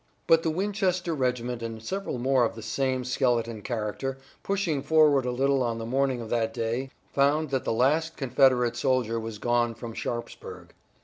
But 0.25 0.41
the 0.41 0.49
Winchester 0.49 1.13
regiment 1.13 1.61
and 1.61 1.79
several 1.79 2.17
more 2.17 2.43
of 2.43 2.55
the 2.55 2.63
same 2.63 3.05
skeleton 3.05 3.61
character, 3.61 4.17
pushing 4.41 4.81
forward 4.81 5.25
a 5.27 5.31
little 5.31 5.61
on 5.61 5.77
the 5.77 5.85
morning 5.85 6.21
of 6.21 6.31
that 6.31 6.55
day, 6.55 6.89
found 7.13 7.51
that 7.51 7.65
the 7.65 7.71
last 7.71 8.17
Confederate 8.17 8.75
soldier 8.75 9.19
was 9.19 9.37
gone 9.37 9.75
from 9.75 9.93
Sharpsburg. 9.93 10.73